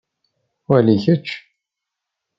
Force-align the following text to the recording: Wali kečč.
Wali 0.69 0.95
kečč. 1.03 1.27